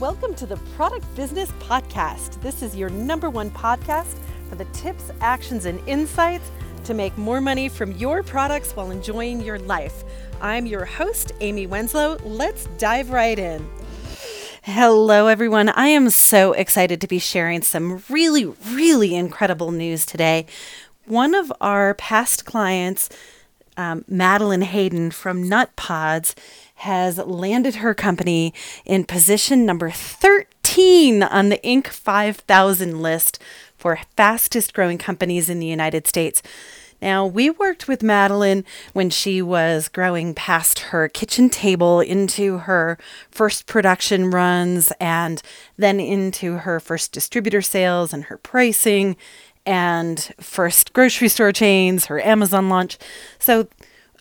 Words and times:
Welcome 0.00 0.34
to 0.34 0.46
the 0.46 0.56
Product 0.74 1.06
Business 1.14 1.52
Podcast. 1.60 2.42
This 2.42 2.62
is 2.62 2.74
your 2.74 2.90
number 2.90 3.30
one 3.30 3.48
podcast 3.52 4.18
for 4.48 4.56
the 4.56 4.64
tips, 4.66 5.12
actions, 5.20 5.66
and 5.66 5.80
insights 5.88 6.50
to 6.82 6.94
make 6.94 7.16
more 7.16 7.40
money 7.40 7.68
from 7.68 7.92
your 7.92 8.24
products 8.24 8.72
while 8.72 8.90
enjoying 8.90 9.40
your 9.40 9.60
life. 9.60 10.02
I'm 10.40 10.66
your 10.66 10.84
host, 10.84 11.30
Amy 11.40 11.68
Wenslow. 11.68 12.20
Let's 12.24 12.66
dive 12.76 13.10
right 13.10 13.38
in. 13.38 13.64
Hello, 14.62 15.28
everyone. 15.28 15.68
I 15.68 15.86
am 15.86 16.10
so 16.10 16.54
excited 16.54 17.00
to 17.00 17.06
be 17.06 17.20
sharing 17.20 17.62
some 17.62 18.02
really, 18.10 18.46
really 18.72 19.14
incredible 19.14 19.70
news 19.70 20.04
today. 20.04 20.46
One 21.04 21.36
of 21.36 21.52
our 21.60 21.94
past 21.94 22.44
clients, 22.44 23.08
um, 23.76 24.04
Madeline 24.08 24.62
Haydon 24.62 25.10
from 25.10 25.44
Nutpods, 25.44 26.34
has 26.76 27.18
landed 27.18 27.76
her 27.76 27.94
company 27.94 28.52
in 28.84 29.04
position 29.04 29.64
number 29.64 29.90
13 29.90 31.22
on 31.22 31.48
the 31.48 31.58
Inc. 31.58 31.86
5000 31.86 33.00
list 33.00 33.38
for 33.76 33.98
fastest 34.16 34.74
growing 34.74 34.98
companies 34.98 35.48
in 35.48 35.60
the 35.60 35.66
United 35.66 36.06
States. 36.06 36.42
Now, 37.02 37.26
we 37.26 37.50
worked 37.50 37.86
with 37.86 38.02
Madeline 38.02 38.64
when 38.94 39.10
she 39.10 39.42
was 39.42 39.88
growing 39.88 40.32
past 40.32 40.78
her 40.78 41.06
kitchen 41.06 41.50
table 41.50 42.00
into 42.00 42.58
her 42.58 42.96
first 43.30 43.66
production 43.66 44.30
runs 44.30 44.90
and 44.98 45.42
then 45.76 46.00
into 46.00 46.54
her 46.58 46.80
first 46.80 47.12
distributor 47.12 47.60
sales 47.60 48.14
and 48.14 48.24
her 48.24 48.38
pricing 48.38 49.16
and 49.66 50.32
first 50.40 50.92
grocery 50.92 51.28
store 51.28 51.52
chains, 51.52 52.06
her 52.06 52.20
Amazon 52.20 52.68
launch. 52.68 52.98
So 53.38 53.68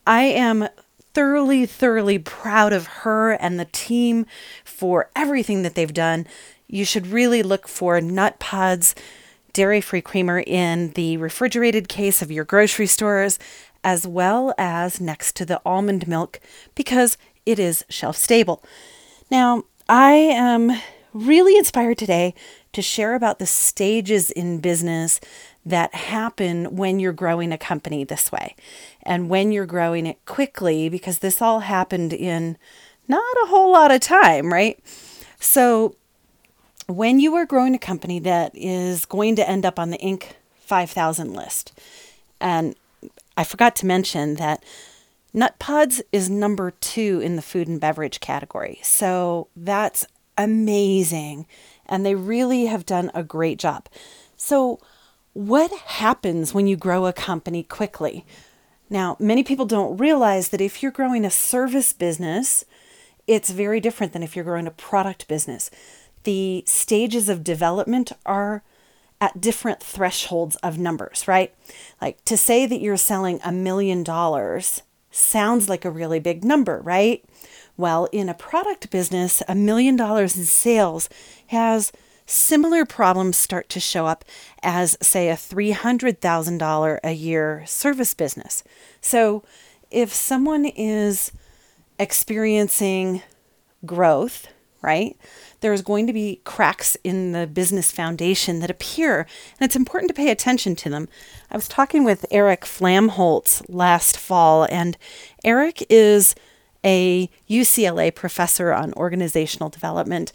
I 0.07 0.23
am 0.23 0.67
thoroughly, 1.13 1.65
thoroughly 1.65 2.19
proud 2.19 2.73
of 2.73 2.87
her 2.87 3.31
and 3.33 3.59
the 3.59 3.65
team 3.65 4.25
for 4.63 5.09
everything 5.15 5.61
that 5.63 5.75
they've 5.75 5.93
done. 5.93 6.25
You 6.67 6.85
should 6.85 7.07
really 7.07 7.43
look 7.43 7.67
for 7.67 7.99
Nutpods 7.99 8.95
dairy 9.53 9.81
free 9.81 10.01
creamer 10.01 10.39
in 10.39 10.91
the 10.93 11.17
refrigerated 11.17 11.87
case 11.87 12.21
of 12.21 12.31
your 12.31 12.43
grocery 12.43 12.87
stores, 12.87 13.37
as 13.83 14.07
well 14.07 14.53
as 14.57 14.99
next 14.99 15.35
to 15.35 15.45
the 15.45 15.61
almond 15.65 16.07
milk 16.07 16.39
because 16.73 17.17
it 17.45 17.59
is 17.59 17.85
shelf 17.89 18.17
stable. 18.17 18.63
Now, 19.29 19.63
I 19.87 20.13
am 20.13 20.71
really 21.13 21.55
inspired 21.57 21.97
today 21.97 22.33
to 22.73 22.81
share 22.81 23.15
about 23.15 23.39
the 23.39 23.45
stages 23.45 24.31
in 24.31 24.59
business 24.59 25.19
that 25.65 25.93
happen 25.95 26.75
when 26.75 26.99
you're 26.99 27.13
growing 27.13 27.51
a 27.51 27.57
company 27.57 28.03
this 28.03 28.31
way 28.31 28.55
and 29.03 29.29
when 29.29 29.51
you're 29.51 29.65
growing 29.65 30.05
it 30.05 30.23
quickly, 30.25 30.89
because 30.89 31.19
this 31.19 31.41
all 31.41 31.61
happened 31.61 32.11
in 32.13 32.57
not 33.07 33.23
a 33.43 33.47
whole 33.47 33.71
lot 33.71 33.91
of 33.91 34.01
time, 34.01 34.51
right? 34.51 34.79
So, 35.39 35.95
when 36.87 37.19
you 37.19 37.33
are 37.35 37.45
growing 37.45 37.73
a 37.75 37.79
company 37.79 38.19
that 38.19 38.51
is 38.53 39.05
going 39.05 39.37
to 39.37 39.49
end 39.49 39.65
up 39.65 39.79
on 39.79 39.89
the 39.89 39.97
Inc. 39.99 40.33
5000 40.59 41.33
list, 41.33 41.71
and 42.39 42.75
I 43.37 43.43
forgot 43.43 43.75
to 43.77 43.85
mention 43.85 44.35
that 44.35 44.63
Nutpods 45.33 46.01
is 46.11 46.29
number 46.29 46.71
two 46.71 47.19
in 47.23 47.35
the 47.35 47.41
food 47.41 47.67
and 47.67 47.79
beverage 47.79 48.19
category. 48.19 48.79
So 48.83 49.47
that's 49.55 50.05
amazing. 50.37 51.47
And 51.85 52.05
they 52.05 52.15
really 52.15 52.65
have 52.65 52.85
done 52.85 53.11
a 53.13 53.23
great 53.23 53.59
job. 53.59 53.87
So, 54.37 54.79
what 55.33 55.71
happens 55.71 56.53
when 56.53 56.67
you 56.67 56.77
grow 56.77 57.05
a 57.05 57.13
company 57.13 57.63
quickly? 57.63 58.25
Now, 58.89 59.17
many 59.19 59.43
people 59.43 59.65
don't 59.65 59.97
realize 59.97 60.49
that 60.49 60.61
if 60.61 60.83
you're 60.83 60.91
growing 60.91 61.25
a 61.25 61.31
service 61.31 61.93
business, 61.93 62.63
it's 63.25 63.49
very 63.49 63.79
different 63.79 64.13
than 64.13 64.21
if 64.21 64.35
you're 64.35 64.45
growing 64.45 64.67
a 64.67 64.71
product 64.71 65.27
business. 65.27 65.71
The 66.23 66.63
stages 66.67 67.29
of 67.29 67.43
development 67.43 68.11
are 68.25 68.63
at 69.19 69.39
different 69.41 69.81
thresholds 69.81 70.57
of 70.57 70.77
numbers, 70.77 71.27
right? 71.27 71.53
Like 72.01 72.23
to 72.25 72.37
say 72.37 72.65
that 72.65 72.81
you're 72.81 72.97
selling 72.97 73.39
a 73.43 73.51
million 73.51 74.03
dollars 74.03 74.83
sounds 75.11 75.69
like 75.69 75.85
a 75.85 75.91
really 75.91 76.19
big 76.19 76.43
number, 76.43 76.81
right? 76.81 77.23
Well, 77.75 78.07
in 78.11 78.29
a 78.29 78.33
product 78.33 78.91
business, 78.91 79.41
a 79.47 79.55
million 79.55 79.95
dollars 79.95 80.37
in 80.37 80.45
sales 80.45 81.09
has 81.47 81.91
similar 82.25 82.85
problems 82.85 83.37
start 83.37 83.67
to 83.69 83.79
show 83.79 84.05
up 84.05 84.23
as, 84.61 84.97
say, 85.01 85.29
a 85.29 85.35
$300,000 85.35 86.99
a 87.03 87.11
year 87.11 87.63
service 87.65 88.13
business. 88.13 88.63
So, 89.01 89.43
if 89.89 90.13
someone 90.13 90.65
is 90.65 91.31
experiencing 91.99 93.21
growth, 93.85 94.47
right, 94.81 95.17
there's 95.61 95.81
going 95.81 96.07
to 96.07 96.13
be 96.13 96.41
cracks 96.43 96.97
in 97.03 97.31
the 97.31 97.47
business 97.47 97.91
foundation 97.91 98.59
that 98.59 98.69
appear, 98.69 99.19
and 99.19 99.65
it's 99.65 99.75
important 99.75 100.09
to 100.09 100.15
pay 100.15 100.29
attention 100.29 100.75
to 100.77 100.89
them. 100.89 101.07
I 101.51 101.55
was 101.55 101.67
talking 101.67 102.03
with 102.03 102.25
Eric 102.31 102.61
Flamholtz 102.61 103.63
last 103.67 104.17
fall, 104.17 104.67
and 104.69 104.97
Eric 105.43 105.85
is 105.89 106.35
a 106.83 107.29
UCLA 107.49 108.13
professor 108.13 108.73
on 108.73 108.93
organizational 108.93 109.69
development 109.69 110.33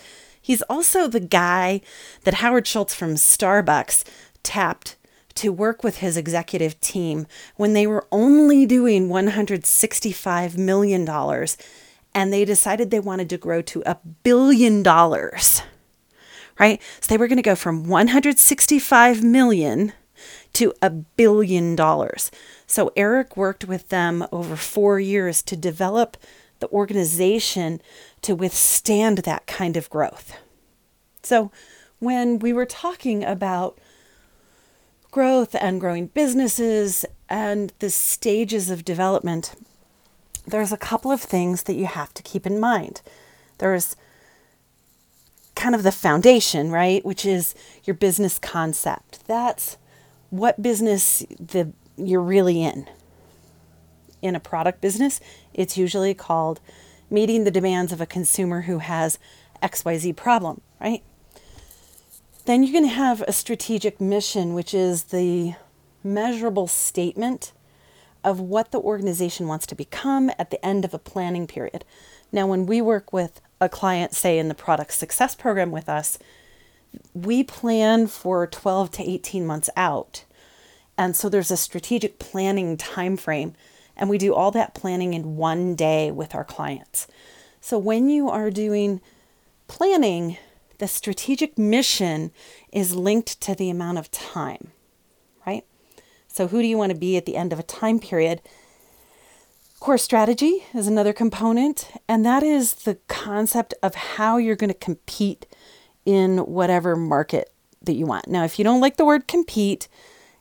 He's 0.48 0.62
also 0.62 1.06
the 1.06 1.20
guy 1.20 1.82
that 2.25 2.34
Howard 2.34 2.66
Schultz 2.66 2.94
from 2.94 3.16
Starbucks 3.16 4.03
tapped 4.42 4.97
to 5.34 5.53
work 5.53 5.84
with 5.84 5.98
his 5.98 6.16
executive 6.16 6.81
team 6.81 7.26
when 7.56 7.75
they 7.75 7.87
were 7.87 8.06
only 8.10 8.64
doing 8.64 9.08
$165 9.08 10.56
million 10.56 11.08
and 12.14 12.32
they 12.32 12.44
decided 12.47 12.91
they 12.91 12.98
wanted 12.98 13.28
to 13.28 13.37
grow 13.37 13.60
to 13.60 13.82
a 13.84 13.98
billion 14.22 14.82
dollars. 14.82 15.60
Right? 16.58 16.81
So 17.00 17.08
they 17.08 17.19
were 17.19 17.28
going 17.28 17.37
to 17.37 17.42
go 17.42 17.54
from 17.54 17.87
165 17.87 19.22
million 19.22 19.92
to 20.58 20.72
a 20.82 20.91
billion 20.91 21.76
dollars. 21.76 22.30
So 22.66 22.92
Eric 22.96 23.36
worked 23.36 23.64
with 23.64 23.88
them 23.91 24.26
over 24.32 24.56
4 24.56 24.98
years 24.98 25.42
to 25.44 25.56
develop 25.56 26.16
the 26.58 26.69
organization 26.70 27.80
to 28.22 28.34
withstand 28.34 29.19
that 29.19 29.46
kind 29.46 29.76
of 29.76 29.88
growth. 29.88 30.36
So, 31.22 31.52
when 32.00 32.38
we 32.41 32.52
were 32.52 32.66
talking 32.66 33.22
about 33.24 33.78
growth 35.10 35.54
and 35.60 35.80
growing 35.80 36.06
businesses 36.08 37.04
and 37.28 37.72
the 37.78 37.90
stages 37.90 38.70
of 38.70 38.84
development, 38.84 39.54
there's 40.46 40.72
a 40.72 40.76
couple 40.76 41.10
of 41.12 41.20
things 41.20 41.64
that 41.64 41.75
you 41.75 41.86
have 41.86 42.12
to 42.14 42.22
keep 42.22 42.46
in 42.46 42.58
mind. 42.58 43.00
There's 43.58 43.94
kind 45.54 45.75
of 45.75 45.82
the 45.82 45.92
foundation, 45.92 46.70
right? 46.70 47.04
Which 47.04 47.26
is 47.26 47.54
your 47.84 47.94
business 47.94 48.38
concept. 48.38 49.26
That's 49.26 49.76
what 50.30 50.60
business 50.62 51.24
the 51.38 51.72
you're 51.96 52.22
really 52.22 52.62
in. 52.62 52.88
In 54.22 54.34
a 54.34 54.40
product 54.40 54.80
business, 54.80 55.20
it's 55.54 55.76
usually 55.76 56.14
called 56.14 56.60
meeting 57.10 57.44
the 57.44 57.50
demands 57.50 57.92
of 57.92 58.00
a 58.00 58.06
consumer 58.06 58.62
who 58.62 58.78
has 58.78 59.18
XYZ 59.62 60.14
problem, 60.16 60.60
right? 60.80 61.02
Then 62.44 62.62
you're 62.62 62.72
going 62.72 62.88
to 62.88 62.94
have 62.94 63.22
a 63.22 63.32
strategic 63.32 64.00
mission, 64.00 64.54
which 64.54 64.72
is 64.74 65.04
the 65.04 65.54
measurable 66.02 66.66
statement 66.66 67.52
of 68.24 68.40
what 68.40 68.72
the 68.72 68.80
organization 68.80 69.46
wants 69.46 69.66
to 69.66 69.74
become 69.74 70.30
at 70.38 70.50
the 70.50 70.64
end 70.64 70.84
of 70.84 70.94
a 70.94 70.98
planning 70.98 71.46
period. 71.46 71.84
Now, 72.32 72.46
when 72.46 72.66
we 72.66 72.80
work 72.80 73.12
with 73.12 73.40
a 73.60 73.68
client, 73.68 74.14
say 74.14 74.38
in 74.38 74.48
the 74.48 74.54
product 74.54 74.92
success 74.92 75.34
program 75.34 75.70
with 75.70 75.88
us, 75.88 76.18
we 77.15 77.43
plan 77.43 78.06
for 78.06 78.47
12 78.47 78.91
to 78.93 79.03
18 79.10 79.47
months 79.47 79.71
out. 79.76 80.25
And 80.97 81.15
so 81.15 81.28
there's 81.28 81.50
a 81.50 81.56
strategic 81.56 82.19
planning 82.19 82.76
time 82.76 83.16
frame 83.16 83.54
and 83.99 84.09
we 84.09 84.19
do 84.19 84.34
all 84.34 84.50
that 84.53 84.75
planning 84.75 85.12
in 85.12 85.37
one 85.37 85.75
day 85.75 86.10
with 86.10 86.34
our 86.34 86.44
clients. 86.44 87.09
So 87.60 87.76
when 87.76 88.09
you 88.09 88.31
are 88.31 88.50
doing 88.50 89.00
planning, 89.66 90.38
the 90.79 90.87
strategic 90.87 91.58
mission 91.58 92.31
is 92.73 92.94
linked 92.94 93.41
to 93.43 93.55
the 93.55 93.69
amount 93.69 93.99
of 93.99 94.11
time, 94.12 94.70
right? 95.44 95.64
So 96.29 96.46
who 96.46 96.62
do 96.62 96.69
you 96.69 96.79
want 96.79 96.93
to 96.93 96.99
be 96.99 97.17
at 97.17 97.26
the 97.26 97.37
end 97.37 97.52
of 97.52 97.58
a 97.58 97.64
time 97.64 97.99
period? 97.99 98.41
Core 99.81 99.99
strategy 99.99 100.64
is 100.75 100.87
another 100.87 101.12
component, 101.12 101.91
and 102.08 102.25
that 102.25 102.43
is 102.43 102.75
the 102.75 102.96
concept 103.08 103.75
of 103.82 103.94
how 103.94 104.37
you're 104.37 104.56
going 104.56 104.73
to 104.73 104.75
compete 104.75 105.46
in 106.08 106.38
whatever 106.38 106.96
market 106.96 107.52
that 107.82 107.93
you 107.93 108.06
want. 108.06 108.26
Now, 108.28 108.43
if 108.43 108.58
you 108.58 108.64
don't 108.64 108.81
like 108.81 108.96
the 108.96 109.05
word 109.05 109.28
compete, 109.28 109.88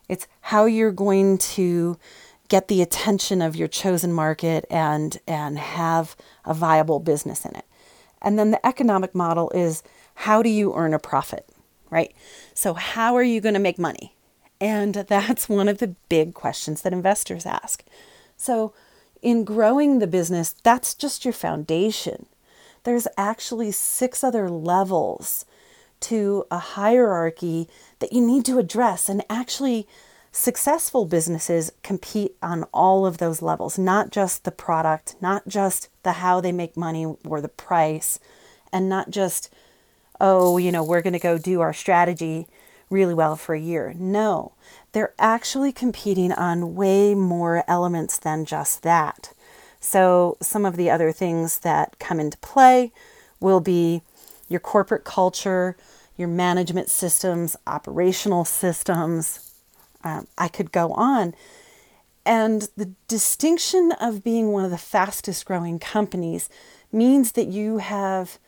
it's 0.08 0.26
how 0.40 0.64
you're 0.64 0.90
going 0.90 1.36
to 1.36 1.98
get 2.48 2.68
the 2.68 2.80
attention 2.80 3.42
of 3.42 3.54
your 3.54 3.68
chosen 3.68 4.10
market 4.10 4.64
and 4.70 5.18
and 5.28 5.58
have 5.58 6.16
a 6.46 6.54
viable 6.54 7.00
business 7.00 7.44
in 7.44 7.54
it. 7.54 7.66
And 8.22 8.38
then 8.38 8.50
the 8.50 8.66
economic 8.66 9.14
model 9.14 9.50
is 9.50 9.82
how 10.14 10.42
do 10.42 10.48
you 10.48 10.74
earn 10.74 10.94
a 10.94 10.98
profit, 10.98 11.46
right? 11.90 12.14
So 12.54 12.72
how 12.72 13.14
are 13.14 13.22
you 13.22 13.42
going 13.42 13.52
to 13.52 13.60
make 13.60 13.78
money? 13.78 14.16
And 14.62 14.94
that's 15.08 15.50
one 15.50 15.68
of 15.68 15.78
the 15.78 15.94
big 16.08 16.32
questions 16.32 16.80
that 16.80 16.94
investors 16.94 17.44
ask. 17.44 17.84
So 18.38 18.72
in 19.20 19.44
growing 19.44 19.98
the 19.98 20.06
business, 20.06 20.54
that's 20.62 20.94
just 20.94 21.26
your 21.26 21.34
foundation. 21.34 22.24
there's 22.84 23.08
actually 23.18 23.70
six 23.70 24.24
other 24.24 24.48
levels 24.48 25.44
to 26.00 26.46
a 26.50 26.58
hierarchy 26.58 27.68
that 27.98 28.12
you 28.12 28.20
need 28.20 28.44
to 28.46 28.58
address. 28.58 29.08
And 29.08 29.22
actually, 29.28 29.86
successful 30.32 31.04
businesses 31.04 31.72
compete 31.82 32.36
on 32.42 32.64
all 32.72 33.06
of 33.06 33.18
those 33.18 33.42
levels, 33.42 33.78
not 33.78 34.10
just 34.10 34.44
the 34.44 34.50
product, 34.50 35.16
not 35.20 35.48
just 35.48 35.88
the 36.02 36.12
how 36.12 36.40
they 36.40 36.52
make 36.52 36.76
money 36.76 37.04
or 37.26 37.40
the 37.40 37.48
price, 37.48 38.18
and 38.72 38.88
not 38.88 39.10
just, 39.10 39.52
oh, 40.20 40.58
you 40.58 40.70
know, 40.70 40.84
we're 40.84 41.02
going 41.02 41.12
to 41.12 41.18
go 41.18 41.38
do 41.38 41.60
our 41.60 41.72
strategy 41.72 42.46
really 42.90 43.14
well 43.14 43.36
for 43.36 43.54
a 43.54 43.60
year. 43.60 43.94
No, 43.98 44.52
they're 44.92 45.14
actually 45.18 45.72
competing 45.72 46.32
on 46.32 46.74
way 46.74 47.14
more 47.14 47.64
elements 47.68 48.18
than 48.18 48.44
just 48.44 48.82
that. 48.82 49.32
So, 49.80 50.36
some 50.40 50.64
of 50.64 50.76
the 50.76 50.90
other 50.90 51.12
things 51.12 51.60
that 51.60 51.98
come 51.98 52.18
into 52.18 52.38
play 52.38 52.92
will 53.40 53.60
be 53.60 54.02
your 54.48 54.60
corporate 54.60 55.04
culture, 55.04 55.76
your 56.16 56.28
management 56.28 56.90
systems, 56.90 57.56
operational 57.66 58.44
systems. 58.44 59.52
Um, 60.04 60.26
I 60.36 60.48
could 60.48 60.72
go 60.72 60.92
on. 60.92 61.34
And 62.26 62.68
the 62.76 62.92
distinction 63.06 63.92
of 64.00 64.22
being 64.22 64.52
one 64.52 64.64
of 64.64 64.70
the 64.70 64.78
fastest 64.78 65.46
growing 65.46 65.78
companies 65.78 66.50
means 66.92 67.32
that 67.32 67.48
you 67.48 67.78
have 67.78 68.38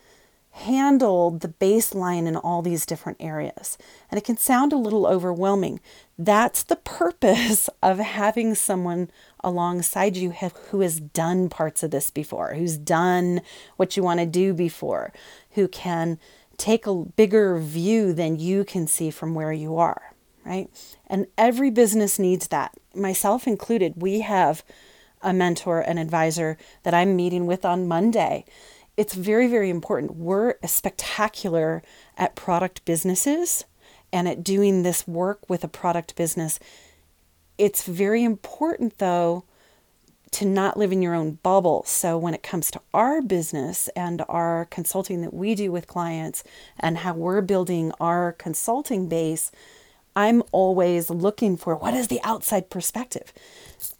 handled 0.53 1.41
the 1.41 1.49
baseline 1.49 2.27
in 2.27 2.37
all 2.37 2.61
these 2.61 2.85
different 2.85 3.19
areas. 3.21 3.79
And 4.11 4.19
it 4.19 4.25
can 4.25 4.37
sound 4.37 4.73
a 4.73 4.77
little 4.77 5.07
overwhelming. 5.07 5.81
That's 6.19 6.63
the 6.63 6.77
purpose 6.77 7.71
of 7.83 7.99
having 7.99 8.55
someone 8.55 9.11
alongside 9.43 10.17
you 10.17 10.31
have, 10.31 10.53
who 10.71 10.81
has 10.81 11.01
done 11.01 11.49
parts 11.49 11.83
of 11.83 11.91
this 11.91 12.11
before, 12.11 12.55
who's 12.55 12.77
done 12.77 13.41
what 13.77 13.97
you 13.97 14.03
want 14.03 14.21
to 14.21 14.27
do 14.27 14.53
before, 14.53 15.13
who 15.53 15.69
can 15.69 16.19
take 16.57 16.87
a 16.87 16.95
bigger 16.95 17.59
view 17.59 18.13
than 18.13 18.39
you 18.39 18.65
can 18.65 18.87
see 18.87 19.11
from 19.11 19.35
where 19.35 19.53
you 19.53 19.77
are, 19.77 20.15
right? 20.45 20.69
And 21.07 21.27
every 21.39 21.71
business 21.71 22.19
needs 22.19 22.49
that, 22.49 22.73
myself 22.95 23.47
included. 23.47 23.95
We 23.97 24.21
have 24.21 24.63
a 25.23 25.33
mentor, 25.33 25.81
an 25.81 25.99
advisor 25.99 26.57
that 26.83 26.95
I'm 26.95 27.17
meeting 27.17 27.47
with 27.47 27.65
on 27.65 27.89
Monday 27.89 28.45
it's 29.01 29.15
very, 29.15 29.47
very 29.47 29.71
important. 29.71 30.17
We're 30.17 30.57
spectacular 30.67 31.83
at 32.19 32.35
product 32.35 32.85
businesses 32.85 33.65
and 34.13 34.29
at 34.29 34.45
doing 34.45 34.83
this 34.83 35.09
work 35.09 35.49
with 35.49 35.65
a 35.65 35.69
product 35.69 36.17
business. 36.17 36.61
It's 37.57 37.87
very 37.87 38.23
important, 38.23 38.99
though, 38.99 39.45
to 40.33 40.45
not 40.45 40.77
live 40.77 40.93
in 40.93 41.03
your 41.03 41.15
own 41.15 41.39
bubble. 41.43 41.83
So, 41.87 42.17
when 42.17 42.35
it 42.35 42.43
comes 42.43 42.71
to 42.71 42.81
our 42.95 43.21
business 43.21 43.89
and 43.97 44.23
our 44.29 44.67
consulting 44.71 45.23
that 45.23 45.35
we 45.35 45.55
do 45.55 45.73
with 45.73 45.87
clients 45.87 46.45
and 46.79 46.99
how 46.99 47.15
we're 47.15 47.41
building 47.41 47.93
our 48.01 48.33
consulting 48.33 49.09
base, 49.09 49.51
I'm 50.15 50.43
always 50.53 51.11
looking 51.11 51.57
for 51.57 51.75
what 51.77 51.95
is 51.95 52.09
the 52.09 52.21
outside 52.23 52.71
perspective. 52.71 53.33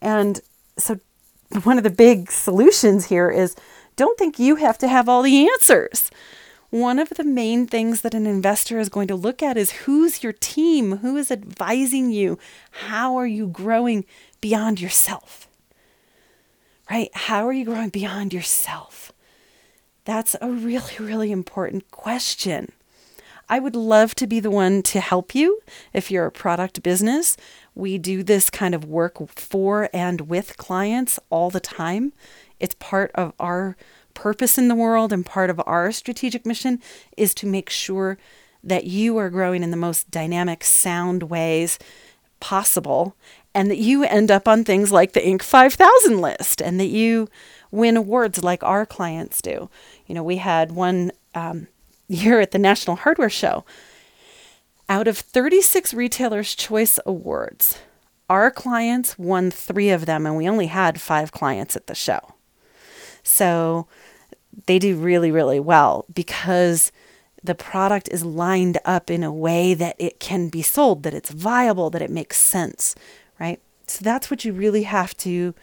And 0.01 0.39
so, 0.77 0.99
one 1.63 1.77
of 1.77 1.83
the 1.83 1.89
big 1.89 2.31
solutions 2.31 3.07
here 3.07 3.29
is 3.29 3.55
don't 3.97 4.17
think 4.17 4.39
you 4.39 4.55
have 4.55 4.77
to 4.79 4.87
have 4.87 5.09
all 5.09 5.21
the 5.21 5.49
answers. 5.49 6.11
One 6.69 6.99
of 6.99 7.09
the 7.09 7.25
main 7.25 7.67
things 7.67 7.99
that 8.01 8.13
an 8.13 8.25
investor 8.25 8.79
is 8.79 8.87
going 8.87 9.09
to 9.09 9.15
look 9.15 9.43
at 9.43 9.57
is 9.57 9.71
who's 9.71 10.23
your 10.23 10.31
team? 10.31 10.97
Who 10.97 11.17
is 11.17 11.29
advising 11.29 12.11
you? 12.11 12.39
How 12.71 13.17
are 13.17 13.27
you 13.27 13.47
growing 13.47 14.05
beyond 14.39 14.79
yourself? 14.79 15.49
Right? 16.91 17.09
How 17.13 17.47
are 17.47 17.53
you 17.53 17.63
growing 17.63 17.87
beyond 17.87 18.33
yourself? 18.33 19.13
That's 20.03 20.35
a 20.41 20.51
really, 20.51 20.95
really 20.99 21.31
important 21.31 21.89
question. 21.89 22.73
I 23.47 23.59
would 23.59 23.77
love 23.77 24.13
to 24.15 24.27
be 24.27 24.41
the 24.41 24.51
one 24.51 24.83
to 24.83 24.99
help 24.99 25.33
you 25.33 25.61
if 25.93 26.11
you're 26.11 26.25
a 26.25 26.31
product 26.33 26.83
business. 26.83 27.37
We 27.75 27.97
do 27.97 28.23
this 28.23 28.49
kind 28.49 28.75
of 28.75 28.83
work 28.83 29.25
for 29.29 29.89
and 29.93 30.27
with 30.27 30.57
clients 30.57 31.17
all 31.29 31.49
the 31.49 31.61
time. 31.61 32.11
It's 32.59 32.75
part 32.75 33.11
of 33.15 33.31
our 33.39 33.77
purpose 34.13 34.57
in 34.57 34.67
the 34.67 34.75
world 34.75 35.13
and 35.13 35.25
part 35.25 35.49
of 35.49 35.61
our 35.65 35.93
strategic 35.93 36.45
mission 36.45 36.81
is 37.15 37.33
to 37.35 37.47
make 37.47 37.69
sure 37.69 38.17
that 38.65 38.83
you 38.83 39.15
are 39.15 39.29
growing 39.29 39.63
in 39.63 39.71
the 39.71 39.77
most 39.77 40.11
dynamic, 40.11 40.65
sound 40.65 41.23
ways 41.23 41.79
possible 42.41 43.15
and 43.53 43.69
that 43.69 43.77
you 43.77 44.03
end 44.03 44.31
up 44.31 44.47
on 44.47 44.63
things 44.63 44.91
like 44.91 45.13
the 45.13 45.19
Inc. 45.19 45.41
5000 45.41 46.19
list 46.19 46.61
and 46.61 46.79
that 46.79 46.87
you 46.87 47.27
win 47.69 47.97
awards 47.97 48.43
like 48.43 48.63
our 48.63 48.85
clients 48.85 49.41
do. 49.41 49.69
You 50.07 50.15
know, 50.15 50.23
we 50.23 50.37
had 50.37 50.71
one 50.71 51.11
um, 51.35 51.67
year 52.07 52.39
at 52.39 52.51
the 52.51 52.59
National 52.59 52.97
Hardware 52.97 53.29
Show. 53.29 53.65
Out 54.89 55.07
of 55.07 55.17
36 55.17 55.93
Retailers' 55.93 56.53
Choice 56.53 56.99
Awards, 57.05 57.79
our 58.29 58.51
clients 58.51 59.17
won 59.17 59.49
three 59.49 59.89
of 59.89 60.05
them, 60.05 60.25
and 60.25 60.35
we 60.35 60.49
only 60.49 60.67
had 60.67 60.99
five 60.99 61.31
clients 61.31 61.77
at 61.77 61.87
the 61.87 61.95
show. 61.95 62.33
So 63.23 63.87
they 64.65 64.79
do 64.79 64.97
really, 64.97 65.31
really 65.31 65.59
well 65.59 66.05
because 66.13 66.91
the 67.43 67.55
product 67.55 68.09
is 68.09 68.23
lined 68.23 68.77
up 68.85 69.09
in 69.09 69.23
a 69.23 69.33
way 69.33 69.73
that 69.73 69.95
it 69.97 70.19
can 70.19 70.49
be 70.49 70.61
sold, 70.61 71.03
that 71.03 71.13
it's 71.13 71.31
viable, 71.31 71.89
that 71.89 72.01
it 72.01 72.11
makes 72.11 72.37
sense, 72.37 72.95
right? 73.41 73.59
So 73.87 74.03
that's 74.03 74.29
what 74.29 74.45
you 74.45 74.53
really 74.53 74.83
have 74.83 75.17
to 75.17 75.55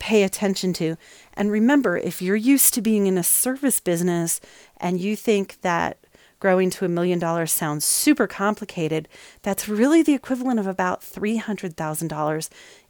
pay 0.00 0.24
attention 0.24 0.72
to. 0.74 0.96
And 1.34 1.52
remember, 1.52 1.96
if 1.96 2.20
you're 2.20 2.34
used 2.34 2.74
to 2.74 2.82
being 2.82 3.06
in 3.06 3.16
a 3.16 3.22
service 3.22 3.78
business 3.78 4.40
and 4.78 5.00
you 5.00 5.14
think 5.14 5.60
that 5.60 5.98
growing 6.40 6.68
to 6.70 6.84
a 6.84 6.88
million 6.88 7.20
dollars 7.20 7.52
sounds 7.52 7.84
super 7.84 8.26
complicated, 8.26 9.08
that's 9.42 9.68
really 9.68 10.02
the 10.02 10.14
equivalent 10.14 10.58
of 10.58 10.66
about 10.66 11.00
$300,000 11.00 12.48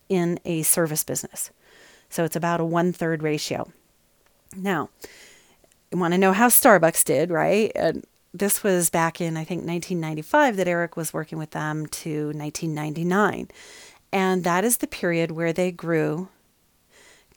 in 0.08 0.40
a 0.46 0.62
service 0.62 1.04
business. 1.04 1.50
So 2.08 2.24
it's 2.24 2.36
about 2.36 2.60
a 2.60 2.64
one 2.64 2.94
third 2.94 3.22
ratio. 3.22 3.70
Now, 4.56 4.88
you 5.90 5.98
want 5.98 6.14
to 6.14 6.18
know 6.18 6.32
how 6.32 6.48
Starbucks 6.48 7.04
did, 7.04 7.30
right? 7.30 7.70
And 7.74 8.06
this 8.32 8.62
was 8.62 8.88
back 8.88 9.20
in, 9.20 9.36
I 9.36 9.44
think, 9.44 9.60
1995 9.66 10.56
that 10.56 10.68
Eric 10.68 10.96
was 10.96 11.12
working 11.12 11.38
with 11.38 11.50
them 11.50 11.86
to 11.86 12.26
1999. 12.28 13.48
And 14.12 14.44
that 14.44 14.64
is 14.64 14.78
the 14.78 14.86
period 14.86 15.30
where 15.30 15.52
they 15.52 15.72
grew 15.72 16.28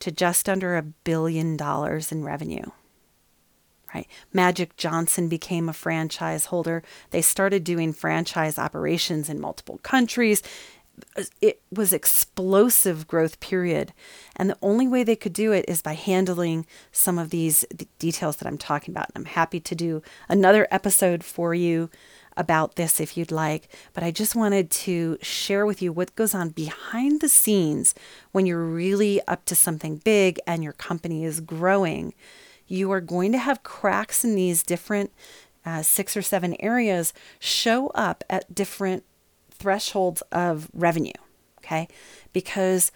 to 0.00 0.12
just 0.12 0.48
under 0.48 0.76
a 0.76 0.82
billion 0.82 1.56
dollars 1.56 2.12
in 2.12 2.22
revenue. 2.22 2.70
Right? 3.94 4.08
Magic 4.32 4.76
Johnson 4.76 5.28
became 5.28 5.68
a 5.68 5.72
franchise 5.72 6.46
holder. 6.46 6.82
They 7.10 7.22
started 7.22 7.64
doing 7.64 7.94
franchise 7.94 8.58
operations 8.58 9.30
in 9.30 9.40
multiple 9.40 9.78
countries 9.82 10.42
it 11.40 11.60
was 11.70 11.92
explosive 11.92 13.06
growth 13.06 13.40
period 13.40 13.92
and 14.34 14.50
the 14.50 14.58
only 14.62 14.88
way 14.88 15.02
they 15.02 15.16
could 15.16 15.32
do 15.32 15.52
it 15.52 15.64
is 15.68 15.82
by 15.82 15.94
handling 15.94 16.66
some 16.92 17.18
of 17.18 17.30
these 17.30 17.64
details 17.98 18.36
that 18.36 18.48
i'm 18.48 18.58
talking 18.58 18.92
about 18.92 19.10
and 19.14 19.22
i'm 19.22 19.32
happy 19.32 19.60
to 19.60 19.74
do 19.74 20.02
another 20.28 20.66
episode 20.70 21.22
for 21.22 21.54
you 21.54 21.90
about 22.36 22.76
this 22.76 23.00
if 23.00 23.16
you'd 23.16 23.32
like 23.32 23.68
but 23.92 24.04
i 24.04 24.10
just 24.10 24.34
wanted 24.34 24.70
to 24.70 25.18
share 25.22 25.64
with 25.64 25.80
you 25.80 25.92
what 25.92 26.14
goes 26.16 26.34
on 26.34 26.50
behind 26.50 27.20
the 27.20 27.28
scenes 27.28 27.94
when 28.32 28.46
you're 28.46 28.64
really 28.64 29.20
up 29.26 29.44
to 29.44 29.54
something 29.54 29.96
big 29.98 30.38
and 30.46 30.62
your 30.62 30.74
company 30.74 31.24
is 31.24 31.40
growing 31.40 32.12
you 32.66 32.90
are 32.90 33.00
going 33.00 33.32
to 33.32 33.38
have 33.38 33.62
cracks 33.62 34.24
in 34.24 34.34
these 34.34 34.62
different 34.62 35.12
uh, 35.64 35.82
six 35.82 36.16
or 36.16 36.22
seven 36.22 36.56
areas 36.60 37.12
show 37.38 37.88
up 37.88 38.22
at 38.30 38.54
different 38.54 39.04
thresholds 39.50 40.22
of 40.32 40.70
revenue, 40.72 41.12
okay? 41.58 41.88
Because 42.32 42.92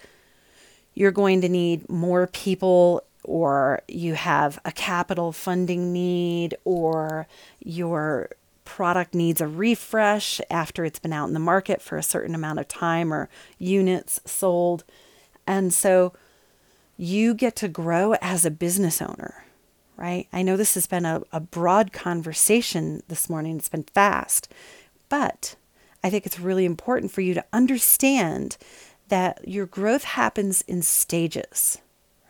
you're 0.93 1.11
going 1.11 1.41
to 1.41 1.49
need 1.49 1.87
more 1.89 2.27
people 2.27 3.03
or 3.23 3.81
you 3.87 4.13
have 4.13 4.59
a 4.65 4.71
capital 4.71 5.31
funding 5.31 5.93
need 5.93 6.55
or 6.63 7.27
your 7.59 8.29
product 8.71 9.13
needs 9.13 9.41
a 9.41 9.47
refresh 9.49 10.39
after 10.49 10.85
it's 10.85 10.97
been 10.97 11.11
out 11.11 11.27
in 11.27 11.33
the 11.33 11.39
market 11.41 11.81
for 11.81 11.97
a 11.97 12.03
certain 12.03 12.33
amount 12.33 12.57
of 12.57 12.69
time 12.69 13.13
or 13.13 13.27
units 13.59 14.21
sold. 14.23 14.85
And 15.45 15.73
so 15.73 16.13
you 16.95 17.33
get 17.33 17.57
to 17.57 17.67
grow 17.67 18.13
as 18.21 18.45
a 18.45 18.49
business 18.49 19.01
owner, 19.01 19.43
right? 19.97 20.29
I 20.31 20.41
know 20.41 20.55
this 20.55 20.75
has 20.75 20.87
been 20.87 21.03
a, 21.03 21.21
a 21.33 21.41
broad 21.41 21.91
conversation 21.91 23.03
this 23.09 23.29
morning, 23.29 23.57
it's 23.57 23.67
been 23.67 23.83
fast, 23.83 24.47
but 25.09 25.57
I 26.01 26.09
think 26.09 26.25
it's 26.25 26.39
really 26.39 26.63
important 26.63 27.11
for 27.11 27.19
you 27.19 27.33
to 27.33 27.43
understand 27.51 28.55
that 29.09 29.45
your 29.45 29.65
growth 29.65 30.05
happens 30.05 30.61
in 30.61 30.81
stages, 30.81 31.79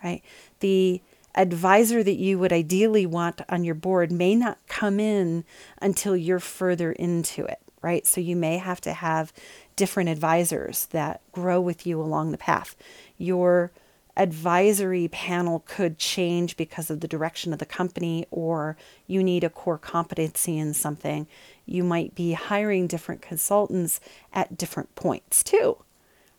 right? 0.03 0.23
The 0.59 1.01
advisor 1.35 2.03
that 2.03 2.17
you 2.17 2.37
would 2.39 2.53
ideally 2.53 3.05
want 3.05 3.41
on 3.49 3.63
your 3.63 3.75
board 3.75 4.11
may 4.11 4.35
not 4.35 4.57
come 4.67 4.99
in 4.99 5.45
until 5.81 6.15
you're 6.15 6.39
further 6.39 6.91
into 6.91 7.45
it, 7.45 7.59
right? 7.81 8.05
So 8.05 8.21
you 8.21 8.35
may 8.35 8.57
have 8.57 8.81
to 8.81 8.93
have 8.93 9.31
different 9.75 10.09
advisors 10.09 10.87
that 10.87 11.21
grow 11.31 11.61
with 11.61 11.87
you 11.87 12.01
along 12.01 12.31
the 12.31 12.37
path. 12.37 12.75
Your 13.17 13.71
advisory 14.17 15.07
panel 15.07 15.63
could 15.65 15.97
change 15.97 16.57
because 16.57 16.89
of 16.89 16.99
the 16.99 17.07
direction 17.07 17.53
of 17.53 17.59
the 17.59 17.65
company, 17.65 18.25
or 18.29 18.75
you 19.07 19.23
need 19.23 19.43
a 19.43 19.49
core 19.49 19.77
competency 19.77 20.57
in 20.57 20.73
something. 20.73 21.27
You 21.65 21.83
might 21.83 22.13
be 22.13 22.33
hiring 22.33 22.87
different 22.87 23.21
consultants 23.21 24.01
at 24.33 24.57
different 24.57 24.93
points 24.95 25.43
too, 25.43 25.77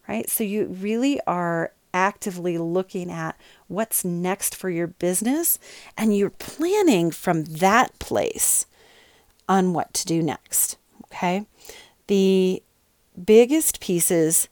right? 0.07 0.29
So 0.29 0.45
you 0.45 0.67
really 0.67 1.21
are 1.27 1.73
actively 1.95 2.59
looking 2.59 3.11
at 3.11 3.39
what's 3.69 4.05
next 4.05 4.55
for 4.55 4.71
your 4.71 4.87
business 4.87 5.59
and 5.97 6.17
you're 6.17 6.31
planning 6.31 7.11
from 7.11 7.45
that 7.45 7.99
place 7.99 8.67
on 9.49 9.73
what 9.73 9.93
to 9.95 10.07
do 10.07 10.23
next. 10.23 10.77
Okay. 11.07 11.47
The 12.07 12.63
biggest 13.25 13.81
pieces 13.81 14.49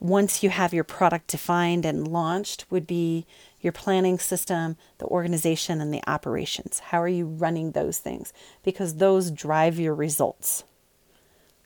once 0.00 0.42
you 0.42 0.50
have 0.50 0.74
your 0.74 0.84
product 0.84 1.28
defined 1.28 1.86
and 1.86 2.08
launched 2.08 2.66
would 2.70 2.86
be 2.86 3.24
your 3.60 3.72
planning 3.72 4.18
system, 4.18 4.76
the 4.98 5.06
organization, 5.06 5.80
and 5.80 5.94
the 5.94 6.02
operations. 6.08 6.80
How 6.80 7.00
are 7.00 7.08
you 7.08 7.26
running 7.26 7.70
those 7.70 7.98
things? 7.98 8.32
Because 8.64 8.96
those 8.96 9.30
drive 9.30 9.78
your 9.78 9.94
results. 9.94 10.64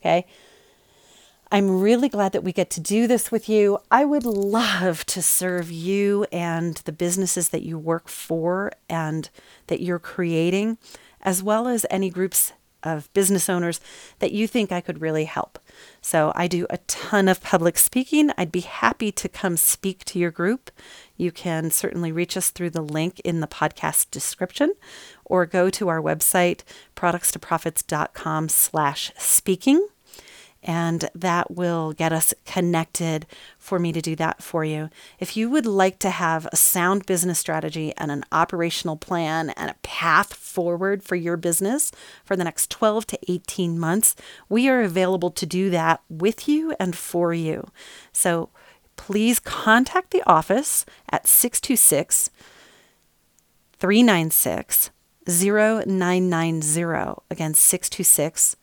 Okay. 0.00 0.26
I'm 1.50 1.80
really 1.80 2.08
glad 2.08 2.32
that 2.32 2.42
we 2.42 2.52
get 2.52 2.70
to 2.70 2.80
do 2.80 3.06
this 3.06 3.30
with 3.30 3.48
you. 3.48 3.78
I 3.88 4.04
would 4.04 4.24
love 4.24 5.06
to 5.06 5.22
serve 5.22 5.70
you 5.70 6.26
and 6.32 6.74
the 6.78 6.92
businesses 6.92 7.50
that 7.50 7.62
you 7.62 7.78
work 7.78 8.08
for 8.08 8.72
and 8.88 9.30
that 9.68 9.80
you're 9.80 10.00
creating, 10.00 10.78
as 11.22 11.44
well 11.44 11.68
as 11.68 11.86
any 11.88 12.10
groups 12.10 12.52
of 12.82 13.12
business 13.12 13.48
owners 13.48 13.80
that 14.18 14.32
you 14.32 14.46
think 14.46 14.70
I 14.72 14.80
could 14.80 15.00
really 15.00 15.24
help. 15.24 15.58
So 16.00 16.32
I 16.34 16.48
do 16.48 16.66
a 16.68 16.78
ton 16.78 17.28
of 17.28 17.42
public 17.42 17.78
speaking. 17.78 18.30
I'd 18.36 18.52
be 18.52 18.60
happy 18.60 19.12
to 19.12 19.28
come 19.28 19.56
speak 19.56 20.04
to 20.06 20.18
your 20.18 20.30
group. 20.32 20.70
You 21.16 21.30
can 21.30 21.70
certainly 21.70 22.10
reach 22.10 22.36
us 22.36 22.50
through 22.50 22.70
the 22.70 22.82
link 22.82 23.20
in 23.20 23.40
the 23.40 23.46
podcast 23.46 24.10
description 24.10 24.74
or 25.24 25.46
go 25.46 25.70
to 25.70 25.88
our 25.88 26.00
website, 26.00 26.62
productstoprofits.com 26.96 28.48
slash 28.48 29.12
speaking 29.16 29.88
and 30.62 31.08
that 31.14 31.50
will 31.50 31.92
get 31.92 32.12
us 32.12 32.34
connected 32.44 33.26
for 33.58 33.78
me 33.78 33.92
to 33.92 34.00
do 34.00 34.16
that 34.16 34.42
for 34.42 34.64
you. 34.64 34.90
If 35.18 35.36
you 35.36 35.48
would 35.50 35.66
like 35.66 35.98
to 36.00 36.10
have 36.10 36.46
a 36.52 36.56
sound 36.56 37.06
business 37.06 37.38
strategy 37.38 37.92
and 37.96 38.10
an 38.10 38.24
operational 38.32 38.96
plan 38.96 39.50
and 39.50 39.70
a 39.70 39.76
path 39.82 40.34
forward 40.34 41.02
for 41.02 41.16
your 41.16 41.36
business 41.36 41.92
for 42.24 42.36
the 42.36 42.44
next 42.44 42.70
12 42.70 43.06
to 43.08 43.18
18 43.30 43.78
months, 43.78 44.16
we 44.48 44.68
are 44.68 44.82
available 44.82 45.30
to 45.30 45.46
do 45.46 45.70
that 45.70 46.02
with 46.08 46.48
you 46.48 46.74
and 46.80 46.96
for 46.96 47.32
you. 47.32 47.68
So 48.12 48.50
please 48.96 49.38
contact 49.38 50.10
the 50.10 50.22
office 50.26 50.84
at 51.10 51.26
626 51.26 52.30
396 53.78 54.90
0990. 55.26 57.22
Again, 57.30 57.54
626 57.54 58.56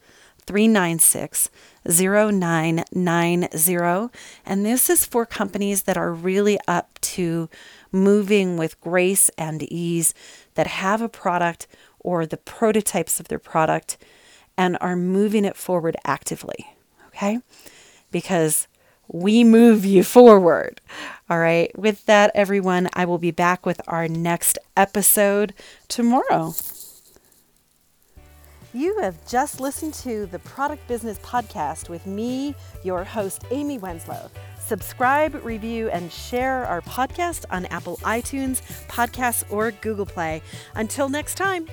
396 0.45 1.49
0990. 1.85 4.09
And 4.45 4.65
this 4.65 4.89
is 4.89 5.05
for 5.05 5.25
companies 5.25 5.83
that 5.83 5.97
are 5.97 6.13
really 6.13 6.57
up 6.67 6.99
to 7.01 7.49
moving 7.91 8.57
with 8.57 8.79
grace 8.81 9.29
and 9.37 9.61
ease, 9.63 10.13
that 10.55 10.67
have 10.67 11.01
a 11.01 11.09
product 11.09 11.67
or 11.99 12.25
the 12.25 12.37
prototypes 12.37 13.19
of 13.19 13.27
their 13.27 13.39
product 13.39 13.97
and 14.57 14.77
are 14.81 14.95
moving 14.95 15.45
it 15.45 15.57
forward 15.57 15.95
actively. 16.05 16.73
Okay? 17.07 17.39
Because 18.11 18.67
we 19.07 19.43
move 19.43 19.85
you 19.85 20.03
forward. 20.15 20.81
All 21.29 21.39
right. 21.39 21.77
With 21.77 22.05
that, 22.05 22.31
everyone, 22.35 22.89
I 22.93 23.05
will 23.05 23.17
be 23.17 23.31
back 23.31 23.65
with 23.65 23.81
our 23.87 24.07
next 24.07 24.57
episode 24.75 25.53
tomorrow. 25.87 26.53
You 28.75 28.97
have 29.01 29.23
just 29.27 29.59
listened 29.59 29.93
to 29.95 30.25
the 30.25 30.39
Product 30.39 30.87
Business 30.87 31.19
Podcast 31.19 31.89
with 31.89 32.07
me, 32.07 32.55
your 32.83 33.03
host, 33.03 33.43
Amy 33.51 33.77
Wenslow. 33.77 34.31
Subscribe, 34.59 35.35
review, 35.45 35.89
and 35.89 36.11
share 36.11 36.65
our 36.65 36.81
podcast 36.81 37.45
on 37.51 37.67
Apple 37.67 37.97
iTunes, 37.97 38.63
Podcasts, 38.87 39.43
or 39.51 39.69
Google 39.69 40.07
Play. 40.07 40.41
Until 40.73 41.07
next 41.07 41.35
time. 41.35 41.67